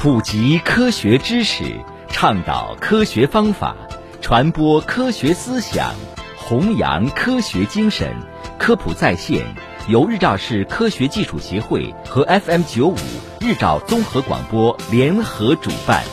[0.00, 1.64] 普及科学知识，
[2.08, 3.74] 倡导科学方法，
[4.22, 5.92] 传播科学思想，
[6.36, 8.14] 弘扬科学精神。
[8.60, 9.44] 科普在线
[9.88, 12.96] 由日照市科学技术协会和 FM 九五
[13.40, 16.04] 日照综合广播联合主办。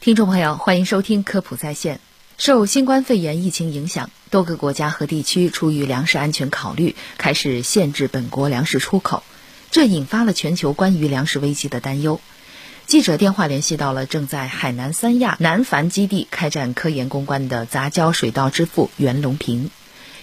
[0.00, 1.98] 听众朋友，欢迎收听科普在线。
[2.36, 9.22] 受新冠肺炎疫情影响，多个国家和地区出于粮食安全考虑，开始限制本国粮食出口。
[9.70, 12.20] 这引发了全球关于粮食危机的担忧。
[12.86, 19.70] 记者电话联系到了正在海南三亚南繁基地开展科研攻关的杂交水稻之父袁隆平。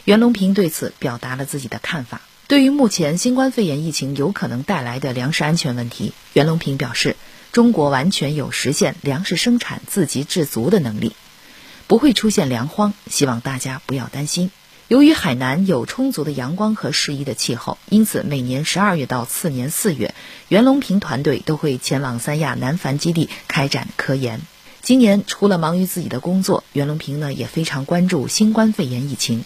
[0.04, 2.22] 袁隆平对此表达了自己的看法。
[2.48, 7.16] 对于目前新冠肺炎疫情有可能带来的粮食安全问题，袁隆平表示，
[7.52, 11.16] 中国完全有实现粮食生产自给自足的能力，
[11.88, 14.52] 不会出现粮荒，希望大家不要担心。
[14.88, 20.14] 由于海南有充足的阳光和适宜的气候，因此每年十二月到次年四月，
[20.48, 24.42] 袁隆平团队都会前往三亚南繁基地开展科研。
[24.84, 29.44] 今年除了忙于自己的工作，袁隆平呢也非常关注新冠肺炎疫情。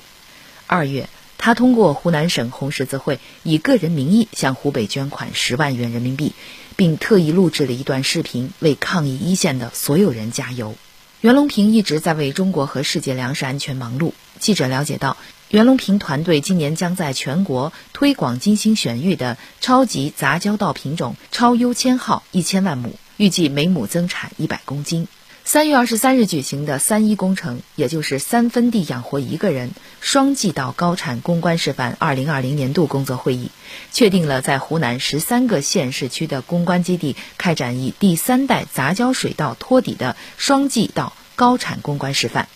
[0.67, 6.33] 二月，他通过湖南省红十字会以个人名义向湖北捐款十万元人民币，
[6.75, 10.75] 并特意录制了一段视频，为抗疫一线的所有人加油。
[11.22, 14.11] 袁隆平一直在为中国和世界粮食安全忙碌。
[14.39, 15.17] 记者了解到，
[15.50, 25.08] 袁隆平团队今年将在全国推广精心选育的超级杂交稻品种超优千号一千万亩，预计每亩增产一百公斤。
[25.44, 33.50] 三月二十三日举行的“三一工程”，也就是三分地养活一个人、双季稻高产攻关示范二零二零年度工作会议，
[33.91, 42.47] 确定了在湖南十三个县市区的攻关基地开展以第三代杂交水稻托底的双季稻高产攻关示范。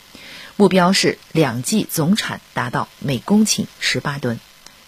[0.55, 4.39] 目标是两季总产达到每公顷十八吨。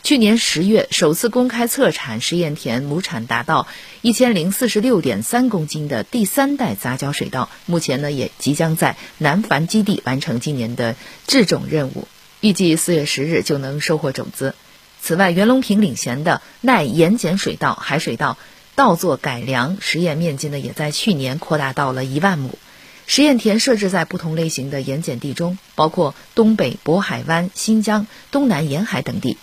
[0.03, 3.65] 去年十月首次公开测产实验田亩产达到
[4.01, 10.95] 一千零四十六点三公斤的第三代杂交水稻，目前呢也即将在南繁基地完成今年的
[11.25, 12.07] 制种任务，
[12.39, 14.53] 预计四月十日就能收获种子。
[15.01, 18.37] 此外，袁隆平领衔的耐盐碱水稻、海水稻
[18.75, 22.59] 稻作改良实验面积呢，也在去年扩大到了一万亩。
[23.07, 29.37] 实验田设置在不同类型的盐碱地中，包括东北渤海湾、新疆、东南沿海等地。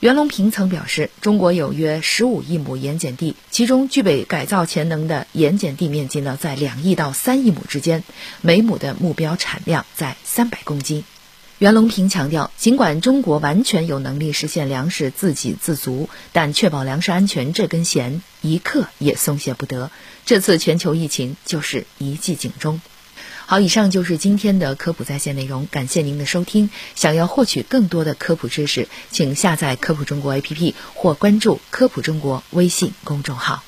[0.00, 8.02] 袁隆平曾表示，中国有约十五亿亩盐碱地，其中具备改造潜能的盐碱地面积呢在两亿到三亿亩之间，
[8.40, 11.04] 每亩的目标产量在三百公斤。
[11.62, 19.92] 袁隆平强调，尽管中国完全有能力实现粮食自给自足，但确保粮食安全这根弦一刻也松懈不得。
[20.26, 22.80] 这次全球疫情就是一记警钟。
[23.46, 26.68] 好，以上就是今天的科普在线内容，感谢您的收听。
[26.96, 33.62] 想要获取更多的科普知识，请下载科普中国 APP 或关注科普中国微信公众号。